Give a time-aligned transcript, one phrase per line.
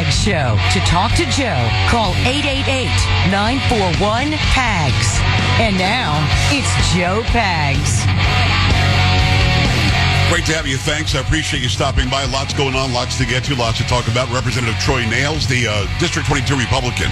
[0.00, 0.56] Pags Show.
[0.72, 5.20] To talk to Joe, call 888-941-PAGS.
[5.60, 8.00] And now, it's Joe Pags.
[10.30, 10.78] Great to have you.
[10.78, 11.14] Thanks.
[11.14, 12.24] I appreciate you stopping by.
[12.24, 14.32] Lots going on, lots to get to, lots to talk about.
[14.32, 17.10] Representative Troy Nehls, the uh, District 22 Republican,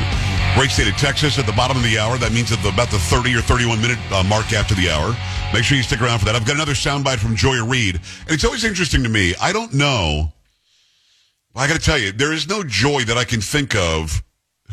[0.54, 2.16] great state of Texas, at the bottom of the hour.
[2.16, 5.14] That means at the, about the 30 or 31 minute uh, mark after the hour.
[5.52, 6.36] Make sure you stick around for that.
[6.36, 7.96] I've got another soundbite from Joya Reid.
[7.96, 9.34] And it's always interesting to me.
[9.42, 10.32] I don't know.
[11.58, 14.22] Well, I got to tell you, there is no Joy that I can think of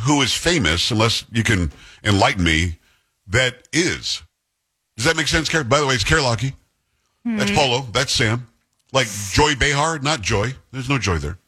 [0.01, 1.71] who is famous, unless you can
[2.03, 2.77] enlighten me,
[3.25, 4.21] that is.
[4.95, 5.63] Does that make sense, Carrie?
[5.63, 6.53] By the way, it's Carrie Lockie.
[7.25, 7.55] That's hmm.
[7.55, 7.87] Polo.
[7.91, 8.45] That's Sam.
[8.93, 10.53] Like Joy Behar, not Joy.
[10.71, 11.39] There's no joy there.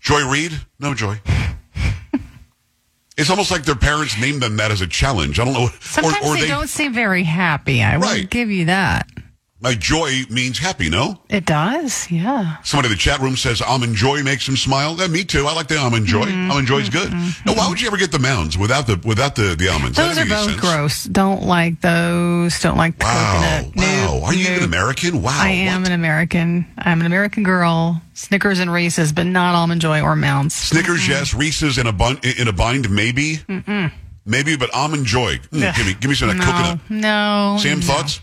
[0.00, 1.20] Joy Reid, no joy.
[3.18, 5.38] it's almost like their parents named them that as a challenge.
[5.38, 5.68] I don't know.
[5.80, 7.82] Sometimes they, don't seem very happy.
[7.82, 9.06] I will give you that.
[9.62, 11.18] Like joy means happy, no?
[11.30, 12.58] It does, yeah.
[12.62, 14.96] Somebody in the chat room says almond joy makes him smile.
[14.98, 15.46] Yeah, me too.
[15.46, 16.26] I like the almond joy.
[16.26, 16.50] Mm-hmm.
[16.50, 17.10] Almond joy's good.
[17.10, 19.96] Now, why would you ever get the mounds without the without the, the almonds?
[19.96, 20.60] Those are both sense.
[20.60, 21.04] gross.
[21.04, 22.60] Don't like those.
[22.60, 23.62] Don't like the Wow.
[23.64, 23.76] coconut.
[23.76, 24.12] Wow.
[24.14, 24.52] Nope, Are you nope.
[24.52, 25.22] even American?
[25.22, 25.32] Wow.
[25.34, 25.88] I am What?
[25.88, 26.66] an American.
[26.76, 28.02] I'm an American girl.
[28.12, 30.54] Snickers and Reese's, but not almond joy or Mounds.
[30.54, 31.32] Snickers, yes.
[31.32, 33.40] Reese's in a bun in a bind, maybe.
[34.28, 35.38] Maybe, but almond joy.
[35.50, 36.80] Mm, give me give me some of that no, coconut.
[36.90, 37.56] no.
[37.60, 37.86] Sam, no.
[37.86, 38.20] thoughts?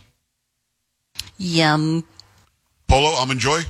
[1.43, 2.03] Yum.
[2.87, 3.61] Polo, almond joy?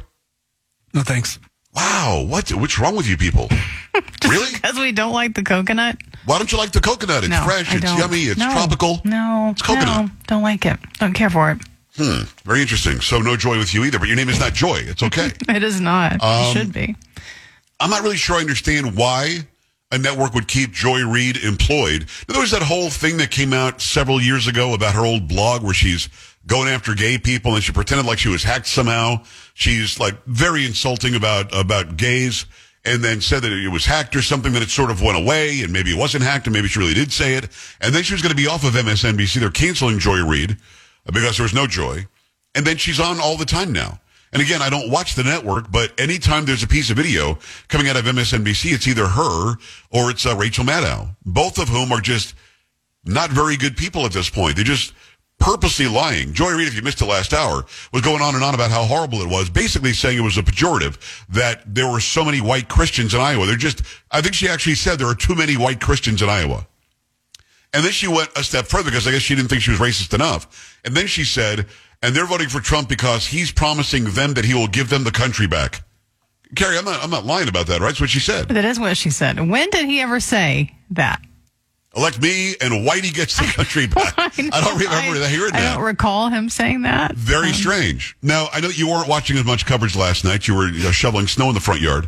[0.93, 1.39] No thanks.
[1.75, 2.49] Wow, what?
[2.53, 3.49] What's wrong with you people?
[4.27, 4.51] really?
[4.53, 5.97] Because we don't like the coconut.
[6.25, 7.23] Why don't you like the coconut?
[7.23, 7.97] It's no, fresh, I it's don't.
[7.97, 9.01] yummy, it's No, tropical.
[9.03, 10.05] No, It's coconut.
[10.05, 10.77] No, don't like it.
[10.99, 11.57] Don't care for it.
[11.95, 12.23] Hmm.
[12.45, 13.01] Very interesting.
[13.01, 14.77] So no joy with you either, but your name is not Joy.
[14.77, 15.31] It's okay.
[15.49, 16.23] It is not.
[16.23, 16.95] Um, it should be.
[17.79, 19.39] I'm not really sure I understand why
[19.91, 22.07] a network would keep Joy Reid employed.
[22.27, 25.61] There was that whole thing that came out several years ago about her old blog
[25.63, 26.09] where she's
[26.45, 29.23] going after gay people and she pretended like she was hacked somehow.
[29.53, 32.45] She's like very insulting about, about gays
[32.85, 35.61] and then said that it was hacked or something that it sort of went away
[35.61, 37.47] and maybe it wasn't hacked and maybe she really did say it.
[37.79, 39.39] And then she was going to be off of MSNBC.
[39.39, 40.57] They're canceling Joy Reid
[41.05, 42.05] because there was no joy.
[42.55, 43.99] And then she's on all the time now.
[44.33, 47.37] And again, I don't watch the network, but anytime there's a piece of video
[47.67, 49.55] coming out of MSNBC, it's either her
[49.91, 52.33] or it's uh, Rachel Maddow, both of whom are just
[53.05, 54.55] not very good people at this point.
[54.55, 54.93] They're just
[55.43, 56.33] purposely lying.
[56.33, 58.85] Joy Reid, if you missed the last hour, was going on and on about how
[58.85, 62.69] horrible it was, basically saying it was a pejorative that there were so many white
[62.69, 63.45] Christians in Iowa.
[63.45, 66.65] They're just, I think she actually said there are too many white Christians in Iowa.
[67.73, 69.81] And then she went a step further because I guess she didn't think she was
[69.81, 70.79] racist enough.
[70.85, 71.65] And then she said,
[72.01, 75.11] and they're voting for Trump because he's promising them that he will give them the
[75.11, 75.83] country back.
[76.55, 77.87] Carrie, I'm not, I'm not lying about that, right?
[77.87, 78.47] That's what she said.
[78.47, 79.39] That is what she said.
[79.49, 81.21] When did he ever say that?
[81.95, 84.13] Elect me and Whitey gets the country back.
[84.17, 85.29] I, don't remember that.
[85.29, 87.15] Hear it I don't recall him saying that.
[87.15, 88.17] Very Um, strange.
[88.21, 90.47] Now, I know you weren't watching as much coverage last night.
[90.47, 92.05] You were you know, shoveling snow in the front yard.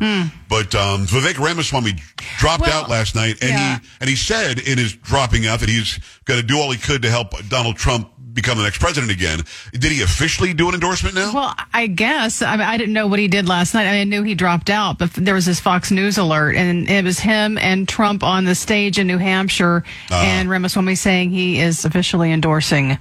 [0.48, 1.94] But um, Vivek Ramaswamy
[2.38, 2.70] dropped Hmm.
[2.70, 3.78] Well, out last night, and yeah.
[3.78, 6.78] he and he said in his dropping out that he's going to do all he
[6.78, 9.40] could to help Donald Trump become the next president again.
[9.72, 11.32] Did he officially do an endorsement now?
[11.34, 12.40] Well, I guess.
[12.42, 13.88] I, mean, I didn't know what he did last night.
[13.88, 16.88] I, mean, I knew he dropped out, but there was this Fox News alert, and
[16.88, 20.22] it was him and Trump on the stage in New Hampshire, Uh-huh.
[20.24, 22.98] and Ramaswamy saying he is officially endorsing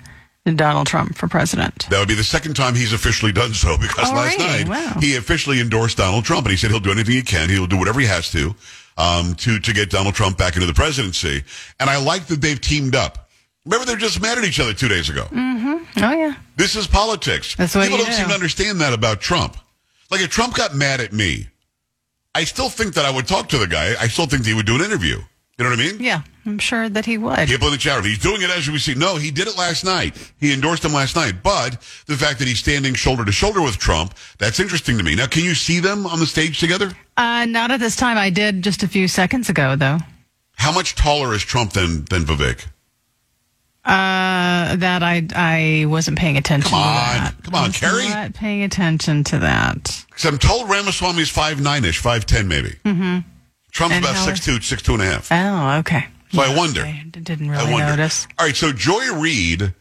[0.55, 1.87] Donald Trump for president.
[1.89, 4.63] That would be the second time he's officially done so because Oh, last really?
[4.63, 4.99] night Wow.
[4.99, 7.49] he officially endorsed Donald Trump and he said he'll do anything he can.
[7.49, 8.53] He'll do whatever he has to
[8.97, 11.43] um, to to get Donald Trump back into the presidency.
[11.79, 13.24] And I like that they've teamed up.
[13.65, 15.25] Remember, they're just mad at each other two days ago.
[15.31, 16.03] Mm-hmm.
[16.03, 17.55] Oh yeah, This is politics.
[17.55, 18.13] That's what People don't do.
[18.13, 19.57] seem to understand that about Trump.
[20.11, 21.47] Like if Trump got mad at me,
[22.35, 23.95] I still think that I would talk to the guy.
[23.99, 25.17] I still think that he would do an interview.
[25.57, 25.97] You know what I mean?
[25.99, 26.21] yeah.
[26.47, 27.47] I'm sure that he would.
[27.47, 28.93] People in the chat room, he's doing it as we see.
[28.93, 30.15] No, he did it last night.
[30.39, 31.41] He endorsed him last night.
[31.41, 35.15] But the fact that he's standing shoulder to shoulder with Trump, that's interesting to me.
[35.15, 36.91] Now, can you see them on the stage together?
[37.17, 38.17] Uh, not at this time.
[38.19, 39.97] I did just a few seconds ago, though.
[40.57, 42.67] How much taller is Trump than, than Vivek?
[43.85, 47.23] Uh, that I I wasn't paying attention Come to on.
[47.23, 47.35] that.
[47.43, 48.09] Come on, I Carrie.
[48.09, 50.03] Not paying attention to that.
[50.09, 52.69] Because I'm told Ramaswamy's 5'9ish, 5'10 maybe.
[52.83, 53.19] Mm-hmm.
[53.71, 55.31] Trump's And about how- 6'2, 6'2 and a half.
[55.31, 56.07] Oh, okay.
[56.31, 56.81] So I wonder.
[56.81, 57.89] I didn't I really wonder.
[57.95, 58.27] notice.
[58.39, 59.73] All right, so Joy Reid,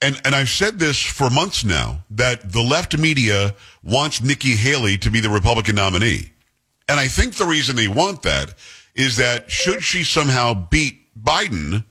[0.00, 4.96] and and I've said this for months now that the left media wants Nikki Haley
[4.98, 6.30] to be the Republican nominee,
[6.88, 8.54] and I think the reason they want that
[8.94, 11.84] is that should she somehow beat Biden,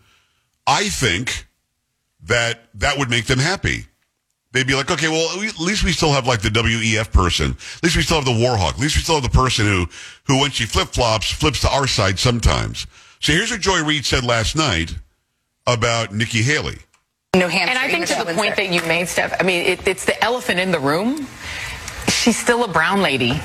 [0.72, 1.48] I think
[2.24, 3.88] that that would make them happy.
[4.54, 7.52] They'd be like, okay, well, at least we still have like the WEF person.
[7.52, 8.76] At least we still have the Warhawk.
[8.76, 9.88] At least we still have the person who,
[10.28, 12.88] who when she flip flops, flips to our side sometimes.
[13.20, 14.96] So here's what Joy Reid said last night
[15.68, 16.78] about Nikki Haley.
[17.36, 17.70] New Hampshire.
[17.70, 18.56] And I think to the point Windsor.
[18.56, 21.28] that you made, Steph, I mean, it, it's the elephant in the room.
[22.08, 23.42] She's still a brown lady.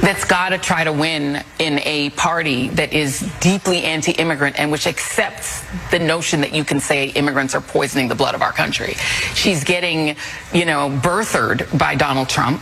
[0.00, 4.86] That's got to try to win in a party that is deeply anti-immigrant and which
[4.86, 8.94] accepts the notion that you can say immigrants are poisoning the blood of our country.
[9.34, 10.16] She's getting,
[10.52, 12.60] you know, birthered by Donald Trump,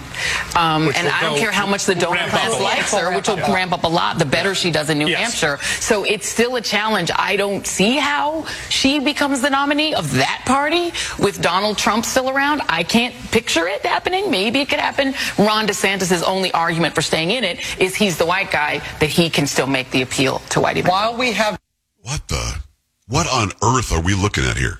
[0.57, 3.73] um, and I don't care how much the donor class likes her, which will ramp
[3.73, 4.19] up a lot.
[4.19, 5.21] The better she does in New Yes.
[5.21, 5.59] Hampshire.
[5.81, 7.11] So it's still a challenge.
[7.15, 12.31] I don't see how she becomes the nominee of that party with Donald Trump still
[12.31, 12.63] around.
[12.69, 14.31] I can't picture it happening.
[14.31, 15.15] Maybe it could happen.
[15.39, 19.29] Ron DeSantis' only argument for staying in it is he's the white guy that he
[19.31, 21.03] can still make the appeal to white evangelists.
[21.11, 21.59] While we have
[22.03, 22.61] What the?
[23.09, 24.79] What on earth are we looking at here?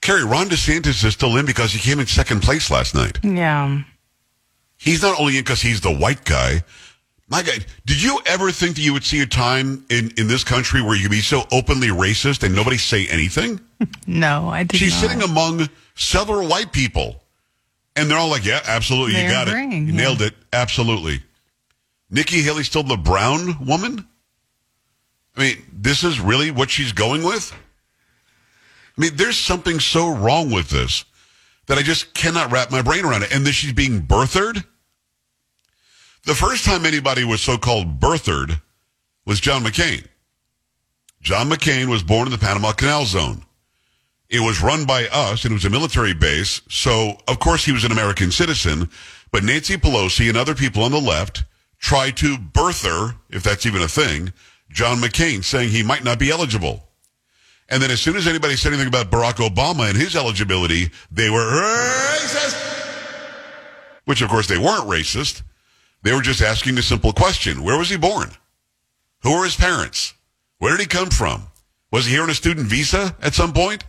[0.00, 3.18] Carrie, Ron DeSantis is still in because he came in second place last night.
[3.22, 3.82] Yeah.
[4.76, 6.62] He's not only in because he's the white guy.
[7.28, 10.44] My God, did you ever think that you would see a time in, in this
[10.44, 13.60] country where you could be so openly racist and nobody say anything?
[14.06, 15.00] No, I did She's not.
[15.10, 17.16] sitting among several white people.
[17.96, 19.12] And they're all like, yeah, absolutely.
[19.12, 19.52] You They're got it.
[19.52, 19.92] You yeah.
[19.92, 20.34] nailed it.
[20.52, 21.22] Absolutely.
[22.10, 24.06] Nikki Haley still the brown woman?
[25.36, 27.52] I mean, this is really what she's going with?
[28.96, 31.04] I mean, there's something so wrong with this
[31.66, 33.34] that I just cannot wrap my brain around it.
[33.34, 34.64] And then she's being birthered?
[36.24, 38.60] The first time anybody was so-called birthered
[39.26, 40.06] was John McCain.
[41.20, 43.44] John McCain was born in the Panama Canal Zone.
[44.28, 46.60] It was run by us and it was a military base.
[46.68, 48.88] So, of course, he was an American citizen.
[49.30, 51.44] But Nancy Pelosi and other people on the left
[51.78, 54.32] tried to birther, if that's even a thing,
[54.70, 56.88] John McCain, saying he might not be eligible.
[57.68, 61.30] And then as soon as anybody said anything about Barack Obama and his eligibility, they
[61.30, 62.60] were racist.
[64.04, 65.42] Which, of course, they weren't racist.
[66.02, 67.62] They were just asking a simple question.
[67.62, 68.30] Where was he born?
[69.22, 70.12] Who were his parents?
[70.58, 71.48] Where did he come from?
[71.90, 73.84] Was he here on a student visa at some point?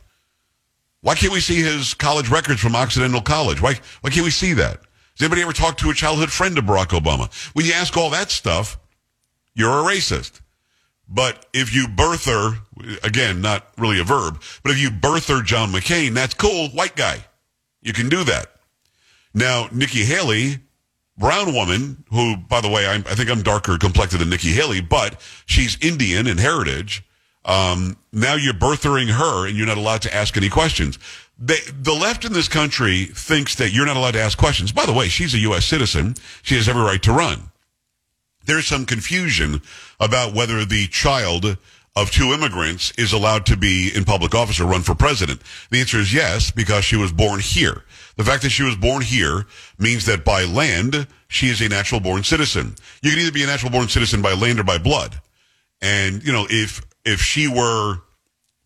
[1.06, 3.62] Why can't we see his college records from Occidental College?
[3.62, 4.78] Why, why can't we see that?
[4.78, 7.31] Has anybody ever talked to a childhood friend of Barack Obama?
[7.54, 8.80] When you ask all that stuff,
[9.54, 10.42] you're a racist.
[11.07, 12.57] But if you birther,
[13.04, 17.24] again, not really a verb, but if you birther John McCain, that's cool, white guy.
[17.84, 18.48] You can do that.
[19.31, 20.58] Now, Nikki Haley,
[21.19, 24.81] brown woman, who, by the way, I'm, I think I'm darker complected than Nikki Haley,
[24.81, 27.05] but she's Indian in heritage.
[27.45, 30.97] Um, now you're birthering her and you're not allowed to ask any questions.
[31.38, 34.71] They, the left in this country thinks that you're not allowed to ask questions.
[34.71, 35.65] By the way, she's a U.S.
[35.65, 36.15] citizen.
[36.42, 37.51] She has every right to run
[38.45, 39.62] there's some confusion
[40.00, 41.57] about whether the child
[41.95, 45.41] of two immigrants is allowed to be in public office or run for president.
[45.69, 47.83] The answer is yes, because she was born here.
[48.18, 49.45] The fact that she was born here
[49.80, 52.75] means that by land, she is a natural born citizen.
[53.01, 55.21] You can either be a natural born citizen by land or by blood.
[55.81, 58.00] And, you know, if, if she were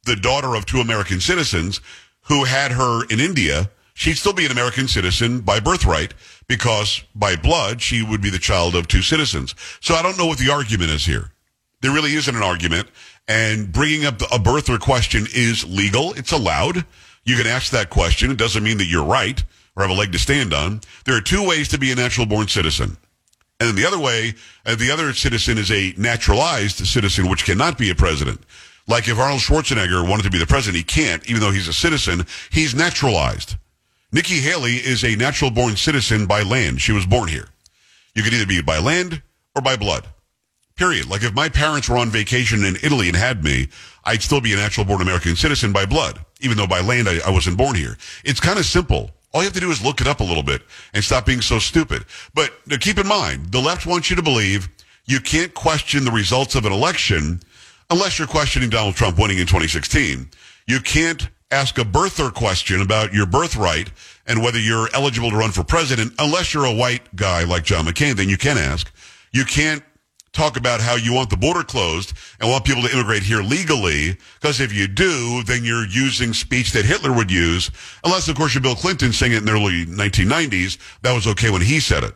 [0.05, 1.81] the daughter of two American citizens
[2.23, 6.13] who had her in India, she'd still be an American citizen by birthright
[6.47, 9.53] because by blood, she would be the child of two citizens.
[9.81, 11.31] So I don't know what the argument is here.
[11.81, 12.89] There really isn't an argument.
[13.27, 16.13] And bringing up a birther question is legal.
[16.13, 16.85] It's allowed.
[17.23, 18.31] You can ask that question.
[18.31, 19.43] It doesn't mean that you're right
[19.75, 20.81] or have a leg to stand on.
[21.05, 22.97] There are two ways to be a natural born citizen.
[23.59, 24.35] And then the other way,
[24.65, 28.41] uh, the other citizen is a naturalized citizen, which cannot be a president.
[28.87, 31.73] Like if Arnold Schwarzenegger wanted to be the president, he can't, even though he's a
[31.73, 32.25] citizen.
[32.49, 33.55] He's naturalized.
[34.11, 36.81] Nikki Haley is a natural born citizen by land.
[36.81, 37.49] She was born here.
[38.15, 39.21] You could either be by land
[39.55, 40.07] or by blood.
[40.75, 41.09] Period.
[41.09, 43.67] Like if my parents were on vacation in Italy and had me,
[44.05, 47.19] I'd still be a natural born American citizen by blood, even though by land I,
[47.27, 47.97] I wasn't born here.
[48.23, 49.11] It's kind of simple.
[49.33, 51.41] All you have to do is look it up a little bit and stop being
[51.41, 52.05] so stupid.
[52.33, 54.69] But keep in mind, the left wants you to believe
[55.05, 57.39] you can't question the results of an election
[57.89, 60.29] unless you're questioning Donald Trump winning in 2016.
[60.67, 63.91] You can't ask a birther question about your birthright
[64.27, 67.85] and whether you're eligible to run for president unless you're a white guy like John
[67.85, 68.91] McCain, then you can ask.
[69.31, 69.83] You can't
[70.31, 74.17] talk about how you want the border closed and want people to immigrate here legally,
[74.39, 77.71] because if you do, then you're using speech that Hitler would use,
[78.03, 80.77] unless, of course, you're Bill Clinton saying it in the early 1990s.
[81.01, 82.15] That was okay when he said it.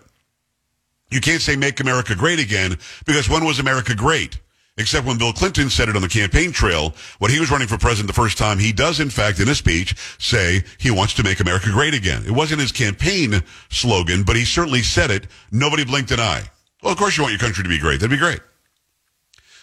[1.09, 4.39] You can't say make America great again, because when was America great?
[4.75, 7.77] Except when Bill Clinton said it on the campaign trail, when he was running for
[7.77, 11.23] president the first time, he does, in fact, in a speech, say he wants to
[11.23, 12.23] make America great again.
[12.25, 15.27] It wasn't his campaign slogan, but he certainly said it.
[15.51, 16.49] Nobody blinked an eye.
[16.83, 18.01] Well, of course you want your country to be great.
[18.01, 18.41] That'd be great.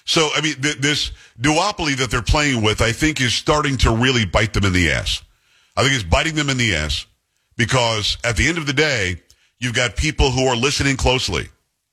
[0.06, 3.94] So, I mean, th- this duopoly that they're playing with, I think, is starting to
[3.94, 5.22] really bite them in the ass.
[5.76, 7.06] I think it's biting them in the ass
[7.56, 9.22] because at the end of the day,
[9.58, 11.48] you've got people who are listening closely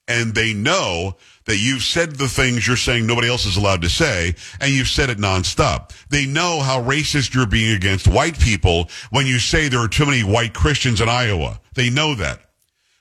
[0.08, 3.90] and they know that you've said the things you're saying nobody else is allowed to
[3.90, 5.92] say, and you've said it nonstop.
[6.10, 10.06] They know how racist you're being against white people when you say there are too
[10.06, 11.60] many white Christians in Iowa.
[11.74, 12.40] They know that.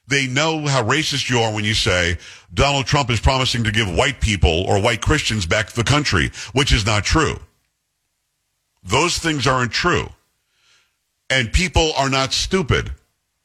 [0.09, 2.19] They know how racist you are when you say
[2.55, 6.73] Donald Trump is promising to give white people or white Christians back the country, which
[6.73, 7.39] is not true.
[8.85, 10.09] Those things aren't true.
[11.29, 12.93] And people are not stupid.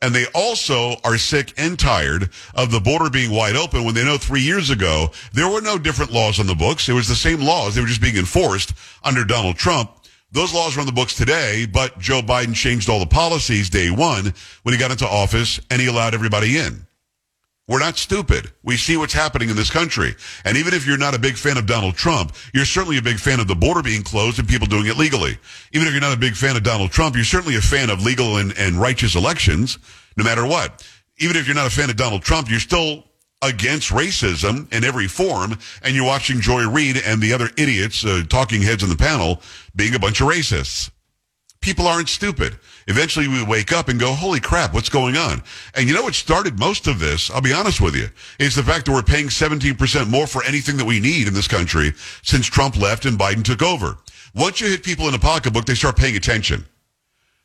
[0.04, 4.04] And they also are sick and tired of the border being wide open when they
[4.04, 6.90] know three years ago there were no different laws on the books.
[6.90, 7.76] It was the same laws.
[7.76, 9.92] They were just being enforced under Donald Trump.
[10.34, 13.92] Those laws are on the books today, but Joe Biden changed all the policies day
[13.92, 14.34] one
[14.64, 16.88] when he got into office and he allowed everybody in.
[17.68, 18.52] We're not stupid.
[18.64, 20.16] We see what's happening in this country.
[20.44, 23.18] And even if you're not a big fan of Donald Trump, you're certainly a big
[23.18, 25.38] fan of the border being closed and people doing it legally.
[25.74, 28.04] Even if you're not a big fan of Donald Trump, you're certainly a fan of
[28.04, 29.80] legal and, and righteous elections,
[30.18, 30.86] no matter what.
[31.18, 33.06] Even if you're not a fan of Donald Trump, you're still
[33.42, 38.24] against racism in every form, and you're watching Joy Reid and the other idiots, uh,
[38.30, 39.42] talking heads on the panel,
[39.76, 40.92] being a bunch of racists.
[41.62, 42.58] People aren't stupid.
[42.88, 45.44] Eventually we wake up and go, holy crap, what's going on?
[45.76, 47.30] And you know what started most of this?
[47.30, 48.10] I'll be honest with you.
[48.40, 51.48] Is the fact that we're paying 17% more for anything that we need in this
[51.48, 51.94] country
[52.24, 53.98] since Trump left and Biden took over.
[54.34, 56.66] Once you hit people in the pocketbook, they start paying attention.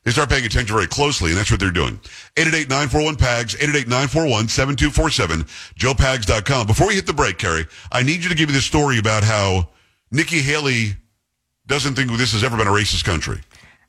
[0.06, 1.98] They start paying attention very closely, and that's what they're doing.
[2.36, 6.68] 888-941-PAGS, 888-941-7247, joepags.com.
[6.68, 9.24] Before we hit the break, Carrie, I need you to give me the story about
[9.24, 9.70] how
[10.12, 10.94] Nikki Haley
[11.66, 13.40] doesn't think this has ever been a racist country.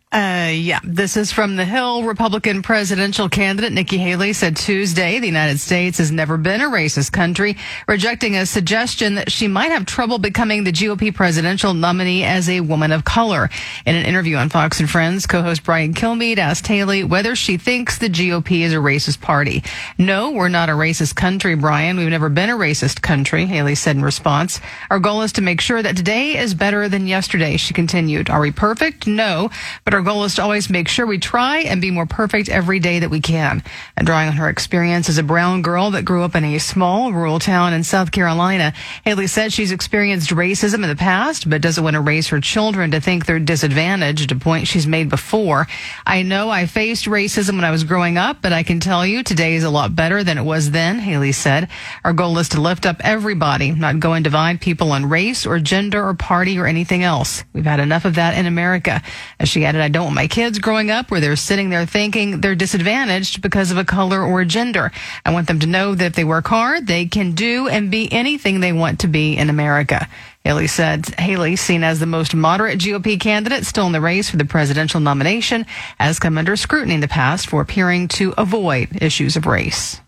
[0.10, 2.04] Uh, yeah, this is from the Hill.
[2.04, 7.12] Republican presidential candidate Nikki Haley said Tuesday the United States has never been a racist
[7.12, 7.58] country,
[7.90, 12.62] rejecting a suggestion that she might have trouble becoming the GOP presidential nominee as a
[12.62, 13.50] woman of color.
[13.86, 17.98] In an interview on Fox and Friends, co-host Brian Kilmeade asked Haley whether she thinks
[17.98, 19.62] the GOP is a racist party.
[19.98, 21.98] No, we're not a racist country, Brian.
[21.98, 24.62] We've never been a racist country, Haley said in response.
[24.90, 28.30] Our goal is to make sure that today is better than yesterday, she continued.
[28.30, 29.06] Are we perfect?
[29.06, 29.50] No,
[29.84, 32.80] but our goal is to always make sure we try and be more perfect every
[32.80, 33.62] day that we can.
[33.98, 37.12] And drawing on her experience as a brown girl that grew up in a small
[37.12, 38.72] rural town in South Carolina,
[39.04, 42.92] Haley said she's experienced racism in the past, but doesn't want to raise her children
[42.92, 45.68] to think they're disadvantaged, a point she's made before.
[46.06, 49.24] I know I faced racism when I was growing up, but I can tell you
[49.24, 51.68] today is a lot better than it was then, Haley said.
[52.06, 55.60] Our goal is to lift up everybody, not go and divide people on race or
[55.60, 57.44] gender or party or anything else.
[57.52, 59.02] We've had enough of that in America.
[59.38, 62.42] As she added, I don't want my kids growing up where they're sitting there thinking
[62.42, 64.92] they're disadvantaged because of a color or a gender.
[65.26, 68.12] I want them to know that if they work hard, they can do and be
[68.12, 70.10] anything they want to be in America.
[70.44, 74.36] Haley said Haley, seen as the most moderate GOP candidate still in the race for
[74.36, 75.66] the presidential nomination,
[75.98, 80.02] has come under scrutiny in the past for appearing to avoid issues of race.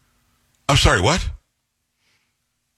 [0.68, 1.26] I'm sorry, what?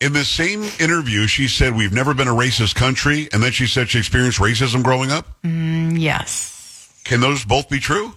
[0.02, 3.28] In the same interview, she said, We've never been a racist country.
[3.34, 5.26] And then she said she experienced racism growing up.
[5.44, 6.61] Mm, yes.
[7.04, 8.14] Can those both be true?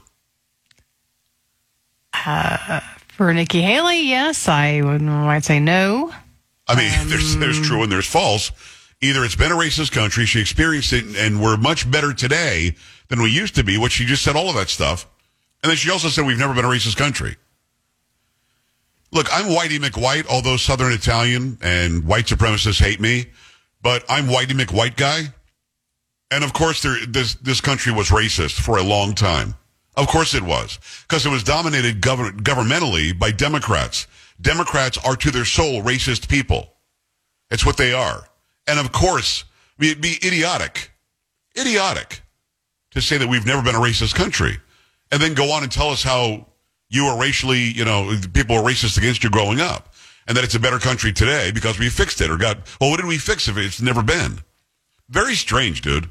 [2.27, 4.49] Uh, for Nikki Haley, yes.
[4.49, 6.13] I would, might say no.
[6.67, 8.51] I mean, um, there's, there's true and there's false.
[9.01, 12.75] Either it's been a racist country, she experienced it, and we're much better today
[13.09, 15.07] than we used to be, which she just said all of that stuff.
[15.63, 17.37] And then she also said we've never been a racist country.
[19.13, 23.27] Look, I'm Whitey McWhite, although Southern Italian and white supremacists hate me,
[23.81, 25.33] but I'm Whitey McWhite guy.
[26.35, 29.55] And of course, there, this, this country was racist for a long time.
[29.97, 30.81] Of course it was.
[31.03, 34.09] Because it was dominated gov- governmentally by Democrats.
[34.41, 36.73] Democrats are to their soul racist people.
[37.53, 38.25] It's what they are.
[38.67, 39.45] And of course,
[39.79, 40.91] it'd be idiotic,
[41.57, 42.23] idiotic
[42.91, 44.59] to say that we've never been a racist country
[45.13, 46.49] and then go on and tell us how
[46.89, 49.95] you were racially, you know, people were racist against you growing up
[50.27, 52.97] and that it's a better country today because we fixed it or got, well, what
[52.97, 54.41] did we fix if it's never been?
[55.09, 56.09] Very strange, dude.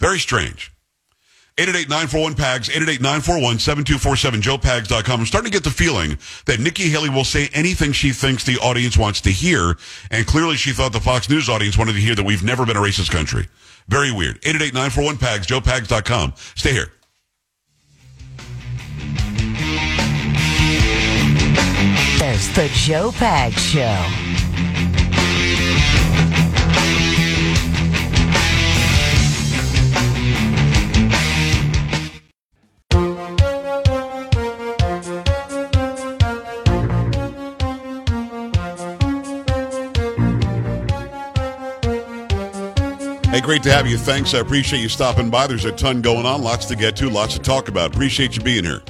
[0.00, 0.72] Very strange.
[1.58, 5.20] 888-941-PAGS, 888-941-7247, joepags.com.
[5.20, 6.16] I'm starting to get the feeling
[6.46, 9.76] that Nikki Haley will say anything she thinks the audience wants to hear,
[10.10, 12.78] and clearly she thought the Fox News audience wanted to hear that we've never been
[12.78, 13.48] a racist country.
[13.88, 14.40] Very weird.
[14.40, 16.32] 888-941-PAGS, joepags.com.
[16.54, 16.90] Stay here.
[22.18, 24.49] There's the Joe Pags Show.
[43.30, 43.96] Hey, great to have you.
[43.96, 44.34] Thanks.
[44.34, 45.46] I appreciate you stopping by.
[45.46, 47.94] There's a ton going on, lots to get to, lots to talk about.
[47.94, 48.82] Appreciate you being here.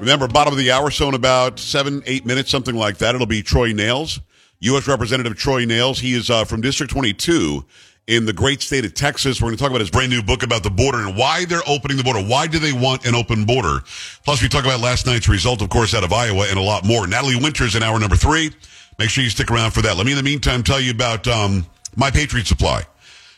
[0.00, 3.26] Remember, bottom of the hour, so in about seven, eight minutes, something like that, it'll
[3.26, 4.20] be Troy Nehls,
[4.60, 4.86] U.S.
[4.86, 5.98] Representative Troy Nehls.
[5.98, 7.64] He is uh, from District 22
[8.06, 9.40] in the great state of Texas.
[9.40, 11.66] We're going to talk about his brand new book about the border and why they're
[11.66, 12.20] opening the border.
[12.20, 13.78] Why do they want an open border?
[14.26, 16.84] Plus, we talk about last night's result, of course, out of Iowa and a lot
[16.84, 17.06] more.
[17.06, 18.50] Natalie Winters in hour number three.
[18.98, 19.96] Make sure you stick around for that.
[19.96, 21.64] Let me, in the meantime, tell you about um,
[21.96, 22.84] My Patriot Supply.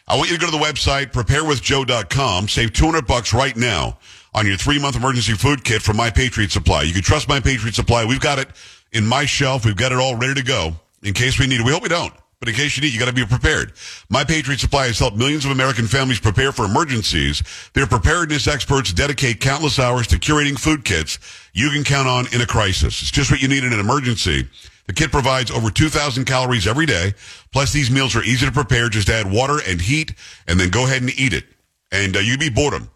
[0.06, 2.48] I want you to go to the website, preparewithjoe.com.
[2.48, 3.98] Save 200 bucks right now
[4.34, 6.82] on your three-month emergency food kit from My Patriot Supply.
[6.82, 8.04] You can trust My Patriot Supply.
[8.04, 8.48] We've got it
[8.92, 9.64] in my shelf.
[9.64, 11.64] We've got it all ready to go in case we need it.
[11.64, 12.12] We hope we don't.
[12.38, 13.72] But in case you need, you got to be prepared.
[14.10, 17.42] My Patriot Supply has helped millions of American families prepare for emergencies.
[17.72, 21.18] Their preparedness experts dedicate countless hours to curating food kits
[21.54, 23.00] you can count on in a crisis.
[23.00, 24.46] It's just what you need in an emergency.
[24.86, 27.14] The kit provides over 2,000 calories every day.
[27.52, 28.88] Plus, these meals are easy to prepare.
[28.88, 30.14] Just add water and heat,
[30.46, 31.44] and then go ahead and eat it.
[31.90, 32.90] And uh, you'd be boredom.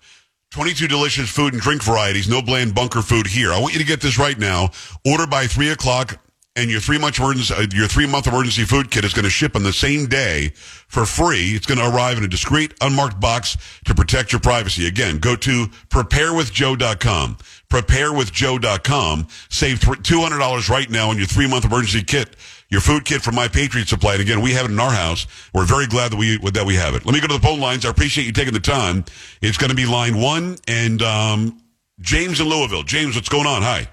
[0.51, 2.29] 22 delicious food and drink varieties.
[2.29, 3.53] No bland bunker food here.
[3.53, 4.71] I want you to get this right now.
[5.07, 6.19] Order by 3 o'clock
[6.59, 9.31] and your three month emergency, uh, your three month emergency food kit is going to
[9.31, 10.51] ship on the same day
[10.89, 11.55] for free.
[11.55, 14.87] It's going to arrive in a discreet, unmarked box to protect your privacy.
[14.87, 17.37] Again, go to preparewithjoe.com.
[17.71, 19.29] Preparewithjoe.com.
[19.49, 22.35] Save $200 right now on your three month emergency kit.
[22.71, 24.15] Your food kit from My Patriot Supply.
[24.15, 25.27] And again, we have it in our house.
[25.55, 27.07] We're very glad that we, that we have it.
[27.07, 27.87] Let me go to the phone lines.
[27.87, 29.05] I appreciate you taking the time.
[29.41, 31.63] It's going to be line one and, um,
[32.01, 32.83] James in Louisville.
[32.83, 33.63] James, what's going on?
[33.63, 33.89] Hi.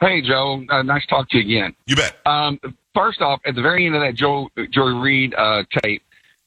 [0.00, 0.64] Hey, Joe.
[0.68, 1.74] Uh, nice to talk to you again.
[1.86, 2.16] You bet.
[2.26, 2.58] Um,
[2.94, 6.02] first off, at the very end of that Joe Joy Reid uh, tape,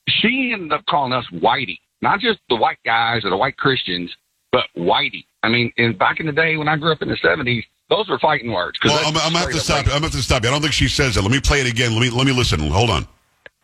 [0.08, 4.12] she ended up calling us whitey, not just the white guys or the white Christians,
[4.52, 5.26] but whitey.
[5.44, 8.10] I mean, in, back in the day when I grew up in the '70s, those
[8.10, 8.80] were fighting words.
[8.84, 9.88] Well, I'm, I'm gonna have to stop.
[9.88, 10.44] I'm have to stop.
[10.44, 10.50] you.
[10.50, 11.22] I don't think she says that.
[11.22, 11.94] Let me play it again.
[11.94, 12.60] Let me let me listen.
[12.60, 13.08] Hold on.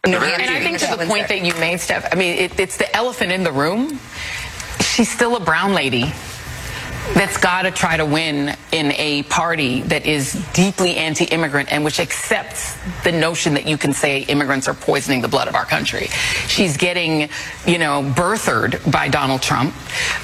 [0.07, 2.77] No, and I think to the point that you made, Steph, I mean, it, it's
[2.77, 3.99] the elephant in the room.
[4.79, 6.13] She's still a brown lady
[7.13, 11.99] that's got to try to win in a party that is deeply anti-immigrant and which
[11.99, 16.07] accepts the notion that you can say immigrants are poisoning the blood of our country.
[16.47, 17.29] She's getting,
[17.65, 19.73] you know, birthered by Donald Trump,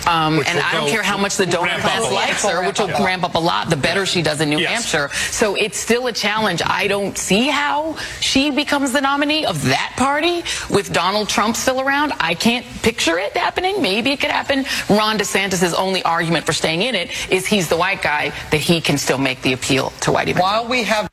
[0.08, 3.24] um, and I don't care how much the donor class likes her, which will ramp
[3.24, 3.70] up a lot.
[3.70, 4.92] The better she does in New yes.
[4.92, 6.62] Hampshire, so it's still a challenge.
[6.66, 11.80] I don't see how she becomes the nominee of that party with Donald Trump still
[11.80, 12.14] around.
[12.20, 13.82] I can't picture it happening.
[13.82, 14.66] Maybe it could happen.
[14.90, 18.60] Ron DeSantis' only argument for staying staying in it is he's the white guy that
[18.60, 20.62] he can still make the appeal to white evangelicals.
[20.62, 21.10] While we have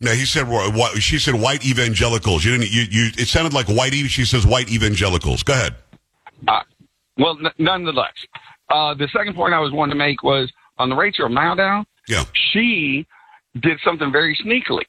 [0.00, 0.46] no, he said
[0.98, 2.42] she said white evangelicals.
[2.44, 2.70] You didn't.
[2.70, 3.92] You, you it sounded like white.
[3.92, 5.42] She says white evangelicals.
[5.42, 5.74] Go ahead.
[6.48, 6.60] Uh,
[7.18, 8.14] well, n- nonetheless,
[8.70, 11.84] uh, the second point I was wanting to make was on the Rachel Maddow.
[12.08, 13.06] Yeah, she
[13.60, 14.84] did something very sneakily.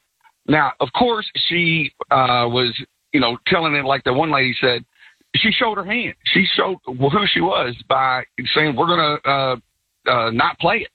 [0.47, 2.73] Now, of course, she uh, was,
[3.11, 4.85] you know, telling it like the one lady said.
[5.35, 6.15] She showed her hand.
[6.25, 8.23] She showed who she was by
[8.53, 9.55] saying, "We're going to uh,
[10.07, 10.89] uh, not play it.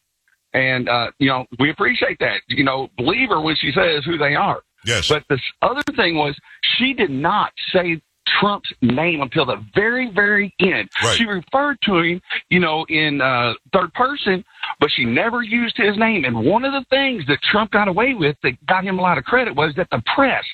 [0.52, 2.40] And, uh, you know, we appreciate that.
[2.48, 4.62] You know, believe her when she says who they are.
[4.86, 5.08] Yes.
[5.08, 6.34] But this other thing was
[6.78, 8.00] she did not say
[8.40, 10.88] Trump's name until the very, very end.
[11.02, 11.16] Right.
[11.16, 14.44] She referred to him, you know, in uh, third person,
[14.80, 16.24] but she never used his name.
[16.24, 19.18] And one of the things that Trump got away with that got him a lot
[19.18, 20.44] of credit was that the press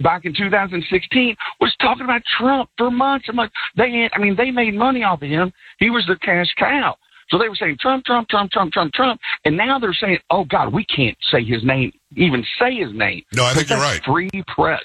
[0.00, 3.54] back in 2016 was talking about Trump for months and months.
[3.76, 5.52] They, had, I mean, they made money off of him.
[5.78, 6.96] He was the cash cow.
[7.30, 10.44] So they were saying Trump, Trump, Trump, Trump, Trump, Trump, and now they're saying, "Oh
[10.44, 14.02] God, we can't say his name, even say his name." No, I think you're right.
[14.04, 14.82] Free press.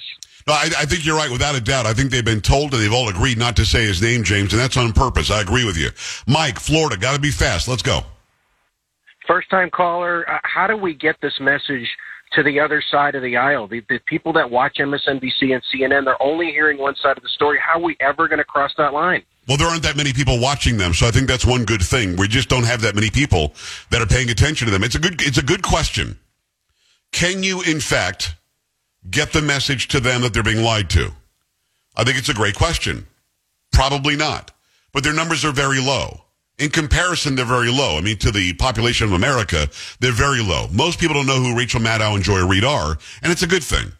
[0.47, 1.87] No, I, I, think you're right, without a doubt.
[1.87, 4.53] I think they've been told and they've all agreed not to say his name, James,
[4.53, 5.31] and that's on purpose.
[5.31, 5.89] I agree with you.
[6.27, 7.67] Mike, Florida, got to be fast.
[7.67, 8.01] Let's go.
[9.27, 10.29] First time caller.
[10.29, 11.89] Uh, how do we get this message
[12.33, 13.67] to the other side of the aisle?
[13.67, 17.29] The, the people that watch MSNBC and CNN, they're only hearing one side of the
[17.29, 17.57] story.
[17.59, 19.23] How are we ever going to cross that line?
[19.47, 22.15] Well, there aren't that many people watching them, so I think that's one good thing.
[22.15, 23.53] We just don't have that many people
[23.91, 24.83] that are paying attention to them.
[24.83, 26.17] It's a good, it's a good question.
[27.11, 28.35] Can you, in fact,
[29.09, 31.11] get the message to them that they're being lied to?
[31.95, 33.05] I think it's a great question.
[33.71, 34.51] Probably not,
[34.93, 36.21] but their numbers are very low.
[36.57, 37.97] In comparison, they're very low.
[37.97, 39.67] I mean, to the population of America,
[39.99, 40.67] they're very low.
[40.71, 43.63] Most people don't know who Rachel Maddow and Joy Reid are, and it's a good
[43.63, 43.91] thing.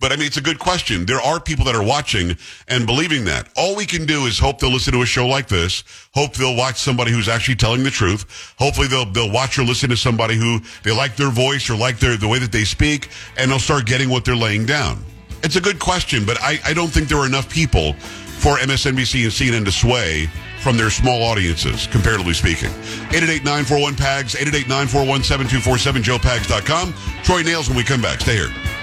[0.00, 1.04] But I mean, it's a good question.
[1.04, 2.36] There are people that are watching
[2.68, 3.48] and believing that.
[3.54, 5.84] All we can do is hope they'll listen to a show like this.
[6.14, 8.54] Hope they'll watch somebody who's actually telling the truth.
[8.58, 11.98] Hopefully they'll, they'll watch or listen to somebody who they like their voice or like
[11.98, 15.04] their, the way that they speak and they'll start getting what they're laying down.
[15.42, 19.24] It's a good question, but I, I don't think there are enough people for MSNBC
[19.24, 20.30] and CNN to sway
[20.62, 22.70] from their small audiences, comparatively speaking.
[23.10, 26.94] 888-941-PAGS, 888-941-7247, joepags.com.
[27.22, 28.20] Troy Nehls when we come back.
[28.20, 28.79] Stay here.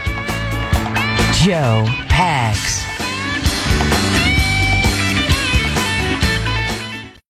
[1.44, 2.97] Joe Pags.